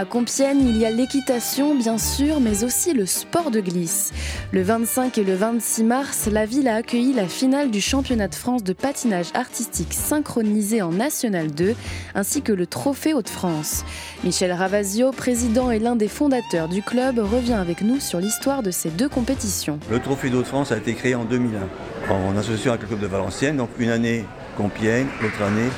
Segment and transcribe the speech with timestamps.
[0.00, 4.14] À Compiègne, il y a l'équitation, bien sûr, mais aussi le sport de glisse.
[4.50, 8.34] Le 25 et le 26 mars, la ville a accueilli la finale du championnat de
[8.34, 11.74] France de patinage artistique synchronisé en National 2,
[12.14, 13.84] ainsi que le trophée Hauts-de-France.
[14.24, 18.70] Michel Ravasio, président et l'un des fondateurs du club, revient avec nous sur l'histoire de
[18.70, 19.78] ces deux compétitions.
[19.90, 23.58] Le trophée d'Hauts-de-France a été créé en 2001, en association avec le club de Valenciennes,
[23.58, 24.24] donc une année
[24.56, 25.68] Compiègne, l'autre année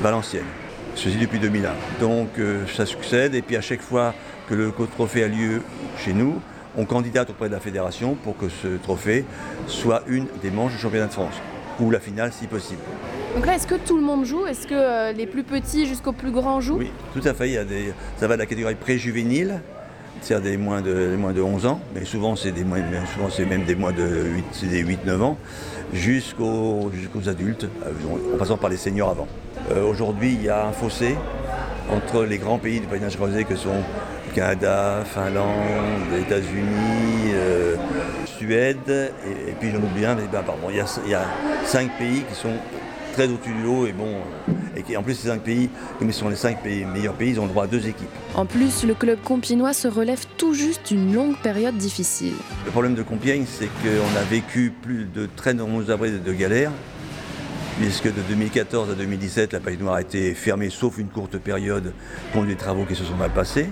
[0.00, 0.65] Valenciennes.
[0.96, 1.72] Ceci depuis 2001.
[2.00, 4.14] Donc euh, ça succède et puis à chaque fois
[4.48, 5.60] que le trophée a lieu
[5.98, 6.40] chez nous,
[6.76, 9.24] on candidate auprès de la fédération pour que ce trophée
[9.66, 11.34] soit une des manches du championnat de France,
[11.80, 12.80] ou la finale si possible.
[13.34, 14.46] Donc là, est-ce que tout le monde joue?
[14.46, 16.78] Est-ce que euh, les plus petits jusqu'aux plus grands jouent?
[16.78, 17.48] Oui, tout à fait.
[17.48, 19.60] Il y a des, ça va de la catégorie pré-juvénile,
[20.22, 22.80] c'est-à-dire des moins de, moins de 11 ans, mais souvent c'est, des moins,
[23.14, 25.38] souvent c'est même des moins de 8-9 ans,
[25.92, 29.28] jusqu'aux, jusqu'aux adultes, euh, en passant par les seniors avant.
[29.70, 31.16] Euh, aujourd'hui, il y a un fossé
[31.90, 33.82] entre les grands pays du patinage croisé que sont
[34.34, 37.76] Canada, Finlande, États-Unis, euh,
[38.26, 39.12] Suède,
[39.48, 41.24] et, puis j'en oublie un, mais ben, pardon, il y, a, il y a
[41.64, 42.52] cinq pays qui sont
[43.14, 44.08] très au-dessus du lot et bon,
[44.76, 47.30] et qui, en plus ces cinq pays, comme ils sont les cinq pays, meilleurs pays,
[47.30, 48.10] ils ont le droit à deux équipes.
[48.34, 52.34] En plus, le club compinois se relève tout juste d'une longue période difficile.
[52.66, 56.72] Le problème de Compiègne, c'est qu'on a vécu plus de très nombreuses abris de galères
[57.78, 61.92] puisque de 2014 à 2017, la patinoire a été fermée, sauf une courte période,
[62.32, 63.68] pour des travaux qui se sont mal passés.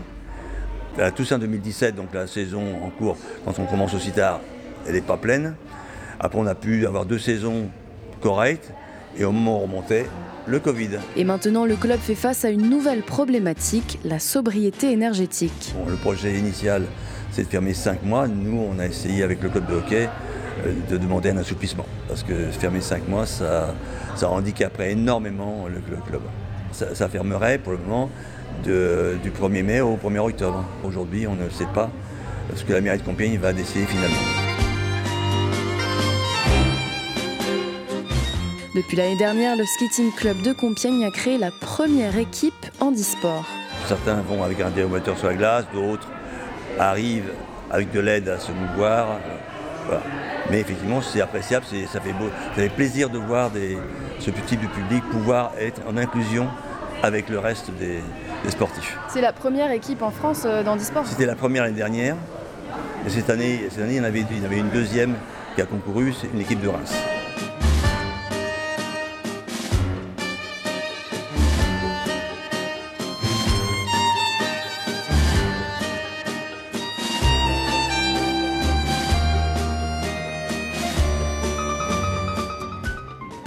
[0.99, 4.41] À Toussaint 2017, donc la saison en cours, quand on commence aussi tard,
[4.87, 5.55] elle n'est pas pleine.
[6.21, 7.69] Après, on a pu avoir deux saisons
[8.21, 8.71] correctes,
[9.17, 10.07] et au moment où on remontait,
[10.47, 10.91] le Covid.
[11.17, 15.75] Et maintenant, le club fait face à une nouvelle problématique, la sobriété énergétique.
[15.89, 16.85] le projet initial,
[17.31, 18.29] c'est de fermer cinq mois.
[18.29, 20.09] Nous, on a essayé avec le club de hockey
[20.91, 21.87] de demander un assouplissement.
[22.09, 23.75] Parce que fermer 5 mois, ça,
[24.17, 26.23] ça handicaperait énormément le, club.
[26.73, 28.11] Ça, fermerait pour le moment
[28.63, 30.65] du 1er mai au 1er octobre.
[30.85, 31.91] Aujourd'hui, on ne sait pas
[32.55, 34.17] ce que la mairie de Compiègne va décider finalement.
[38.75, 43.47] Depuis l'année dernière, le Skating Club de Compiègne a créé la première équipe handisport.
[43.87, 46.09] Certains vont avec un dérogateur sur la glace, d'autres
[46.79, 47.33] arrivent
[47.71, 49.21] avec de l'aide à se mouvoir.
[50.51, 53.51] Mais effectivement, c'est appréciable, ça fait, beau, ça fait plaisir de voir
[54.19, 56.49] ce petit du public pouvoir être en inclusion
[57.03, 58.01] avec le reste des,
[58.49, 58.99] sportifs.
[59.09, 62.17] C'est la première équipe en France euh, d'handisport C'était la première l'année dernière.
[63.07, 65.15] Et cette année, cette année il, y en avait, il y en avait une deuxième
[65.55, 66.95] qui a concouru, c'est une équipe de Reims.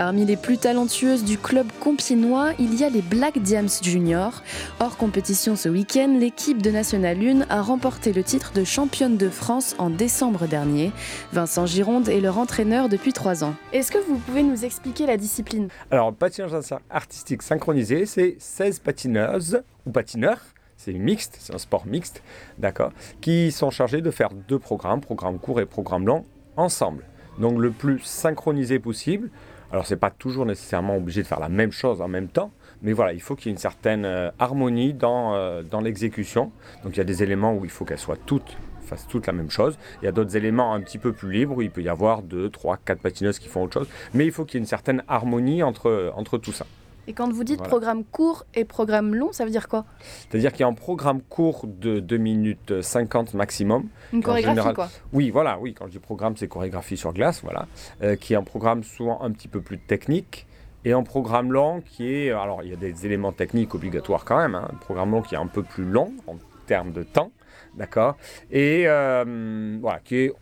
[0.08, 4.42] Parmi les plus talentueuses du club compiénois, il y a les Black Diams Junior.
[4.80, 9.28] Hors compétition ce week-end, l'équipe de National 1 a remporté le titre de championne de
[9.28, 10.94] France en décembre dernier.
[11.34, 13.54] Vincent Gironde est leur entraîneur depuis trois ans.
[13.74, 15.68] Est-ce que vous pouvez nous expliquer la discipline?
[15.92, 16.54] Alors, patinage
[16.90, 20.40] artistique synchronisé, c'est 16 patineuses ou patineurs
[20.78, 22.24] c'est mixte, c'est un sport mixte,
[22.60, 26.24] d'accord, qui sont chargés de faire deux programmes, programme court et programme long,
[26.56, 27.04] ensemble.
[27.40, 29.30] Donc le plus synchronisé possible.
[29.72, 32.52] Alors, c'est pas toujours nécessairement obligé de faire la même chose en même temps,
[32.82, 36.52] mais voilà, il faut qu'il y ait une certaine euh, harmonie dans, euh, dans l'exécution.
[36.84, 38.58] Donc, il y a des éléments où il faut qu'elles soient toutes
[38.88, 39.78] fassent toutes la même chose.
[40.02, 42.22] Il y a d'autres éléments un petit peu plus libres où il peut y avoir
[42.22, 44.68] deux, trois, quatre patineuses qui font autre chose, mais il faut qu'il y ait une
[44.68, 46.66] certaine harmonie entre, entre tout ça.
[47.08, 49.86] Et quand vous dites programme court et programme long, ça veut dire quoi?
[50.30, 53.86] C'est-à-dire qu'il y a un programme court de 2 minutes 50 maximum.
[54.12, 55.74] Une chorégraphie, quoi Oui, voilà, oui.
[55.74, 57.68] Quand je dis programme, c'est chorégraphie sur glace, voilà.
[58.04, 60.48] Euh, qui est un programme souvent un petit peu plus technique.
[60.84, 62.32] Et un programme long qui est.
[62.32, 64.56] Alors, il y a des éléments techniques obligatoires quand même.
[64.56, 66.36] Hein, un programme long qui est un peu plus long en
[66.66, 67.32] termes de temps,
[67.76, 68.18] d'accord?
[68.52, 70.34] Et euh, voilà, qui est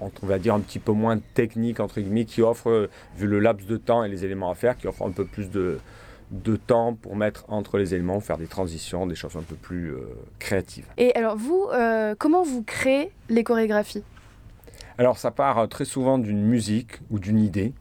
[0.00, 3.66] on va dire un petit peu moins technique entre guillemets qui offre vu le laps
[3.68, 5.78] de temps et les éléments à faire qui offre un peu plus de,
[6.30, 9.92] de temps pour mettre entre les éléments, faire des transitions, des choses un peu plus
[9.92, 10.00] euh,
[10.38, 10.86] créatives.
[10.96, 14.02] Et alors vous, euh, comment vous créez les chorégraphies?
[14.98, 17.72] Alors ça part euh, très souvent d'une musique ou d'une idée.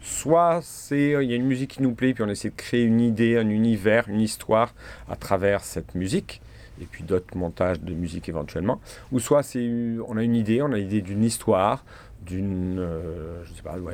[0.00, 2.82] Soit c'est il y a une musique qui nous plaît, puis on essaie de créer
[2.82, 4.74] une idée, un univers, une histoire
[5.08, 6.42] à travers cette musique,
[6.78, 8.80] et puis d'autres montages de musique éventuellement.
[9.12, 9.66] Ou soit c'est
[10.06, 11.86] on a une idée, on a l'idée d'une histoire,
[12.26, 13.42] d'une euh,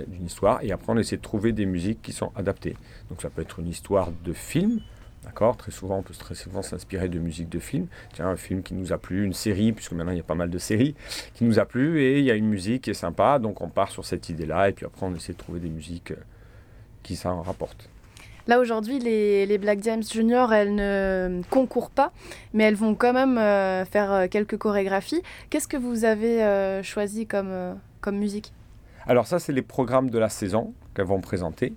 [0.07, 2.77] d'une histoire et après on essaie de trouver des musiques qui sont adaptées.
[3.09, 4.81] Donc ça peut être une histoire de film,
[5.25, 5.57] d'accord?
[5.57, 7.87] Très souvent on peut très souvent s'inspirer de musique de film.
[8.13, 10.35] Tiens, un film qui nous a plu, une série, puisque maintenant il y a pas
[10.35, 10.95] mal de séries
[11.35, 13.69] qui nous a plu et il y a une musique qui est sympa, donc on
[13.69, 16.23] part sur cette idée-là et puis après on essaie de trouver des musiques euh,
[17.03, 17.89] qui s'en rapportent.
[18.47, 22.11] Là aujourd'hui, les, Black Diams Junior, elles ne concourent pas,
[22.53, 25.23] mais elles vont quand même euh, faire quelques chorégraphies.
[25.51, 28.53] Qu'est-ce que vous avez choisi comme, comme musique
[29.07, 31.75] Alors ça, c'est les programmes de la saison qu'elles vont présenter.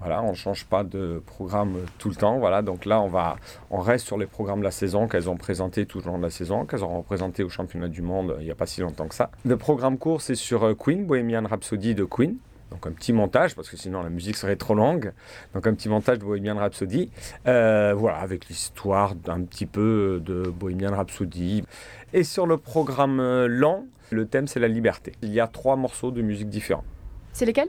[0.00, 2.38] Voilà, on ne change pas de programme tout le temps.
[2.38, 3.36] Voilà, donc là, on, va,
[3.70, 6.22] on reste sur les programmes de la saison qu'elles ont présentés tout au long de
[6.22, 9.08] la saison, qu'elles ont représenté au championnat du monde il n'y a pas si longtemps
[9.08, 9.30] que ça.
[9.44, 12.36] Le programme court, c'est sur Queen, Bohemian Rhapsody de Queen.
[12.70, 15.12] Donc un petit montage, parce que sinon la musique serait trop longue.
[15.54, 17.10] Donc un petit montage de Bohemian Rhapsody.
[17.46, 21.64] Euh, voilà, avec l'histoire d'un petit peu de Bohemian Rhapsody.
[22.12, 25.12] Et sur le programme euh, lent, le thème c'est la liberté.
[25.22, 26.84] Il y a trois morceaux de musique différents.
[27.32, 27.68] C'est lesquels?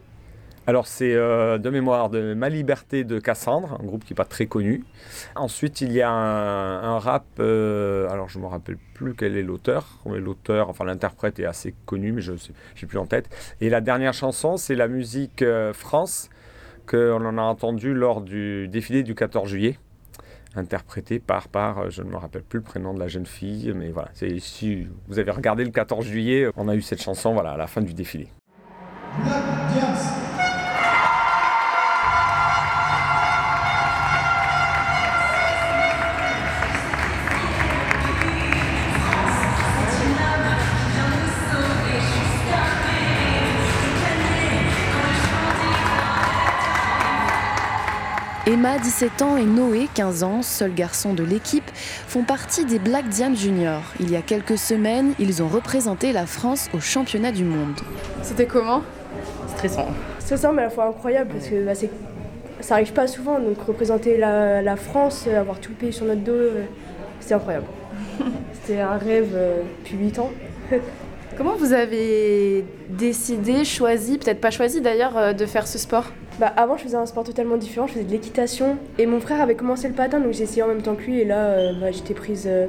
[0.68, 4.26] Alors c'est euh, de mémoire de Ma Liberté de Cassandre, un groupe qui n'est pas
[4.26, 4.84] très connu.
[5.36, 9.42] Ensuite il y a un, rap, euh, alors je ne me rappelle plus quel est
[9.42, 10.00] l'auteur.
[10.06, 13.30] L'auteur, enfin l'interprète est assez connu, mais je n'ai plus en tête.
[13.60, 16.30] Et la dernière chanson c'est la musique euh, France
[16.86, 19.78] qu'on en a entendu lors du défilé du 14 juillet
[20.56, 23.90] interprétée par, par, je ne me rappelle plus le prénom de la jeune fille, mais
[23.90, 24.10] voilà,
[24.40, 27.68] si vous avez regardé le 14 juillet, on a eu cette chanson voilà, à la
[27.68, 28.28] fin du défilé.
[48.52, 53.08] Emma, 17 ans, et Noé, 15 ans, seul garçon de l'équipe, font partie des Black
[53.08, 53.94] Diam Juniors.
[54.02, 57.80] Il y a quelques semaines, ils ont représenté la France au championnat du monde.
[58.22, 58.82] C'était comment?
[59.56, 59.88] Stressant.
[60.20, 61.72] Stressant, mais à la fois incroyable, parce que bah,
[62.60, 63.40] ça arrive pas souvent.
[63.40, 66.66] Donc représenter la, France, avoir tout le pays sur notre dos, euh,
[67.22, 67.68] c'était incroyable.
[68.54, 70.32] c'était un rêve euh, depuis 8 ans.
[71.38, 76.06] Comment vous avez décidé, choisi, peut-être pas choisi d'ailleurs, euh, de faire ce sport?
[76.40, 78.78] Bah, avant, je faisais un sport totalement différent, je faisais de l'équitation.
[78.98, 81.20] Et mon frère avait commencé le patin, donc j'ai essayé en même temps que lui.
[81.20, 82.68] Et là, euh, bah, j'étais prise euh,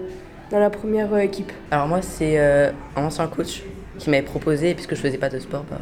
[0.50, 1.52] dans la première euh, équipe.
[1.70, 2.72] Alors, moi, c'est un
[3.04, 3.62] ancien coach
[3.98, 4.70] qui m'avait proposé.
[4.70, 5.78] Et puisque je faisais pas de sport, bah,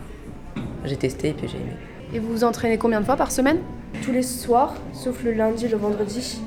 [0.85, 1.73] j'ai testé et puis j'ai aimé.
[2.15, 3.59] Et vous vous entraînez combien de fois par semaine?
[4.03, 6.41] Tous les soirs, sauf le lundi et le vendredi.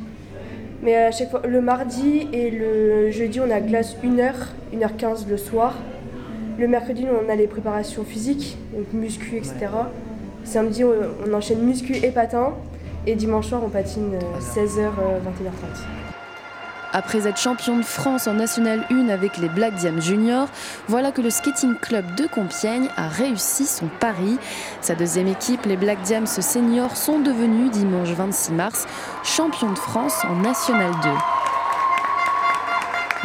[0.82, 4.34] Mais à chaque fois, le mardi et le jeudi, on a classe 1h,
[4.74, 5.76] 1h15 le soir.
[6.60, 9.56] Le mercredi, on a les préparations physiques, donc muscu, etc.
[10.44, 12.54] Samedi, on enchaîne muscu et patin.
[13.08, 15.24] Et dimanche soir, on patine 16h, euh, 21h30.
[15.64, 20.48] Euh, Après être champion de France en National 1 avec les Black Diam Juniors,
[20.88, 24.38] voilà que le Skating Club de Compiègne a réussi son pari.
[24.80, 28.88] Sa deuxième équipe, les Black Diams Seniors, sont devenus dimanche 26 mars
[29.24, 31.10] champions de France en National 2.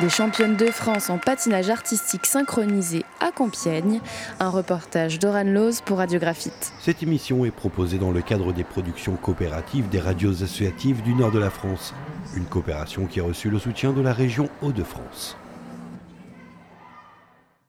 [0.00, 4.00] Des championnes de France en patinage artistique synchronisé à Compiègne.
[4.38, 6.72] Un reportage d'Oran Loz pour Radiographite.
[6.78, 11.32] Cette émission est proposée dans le cadre des productions coopératives des radios associatives du nord
[11.32, 11.94] de la France.
[12.36, 15.36] Une coopération qui a reçu le soutien de la région Hauts-de-France.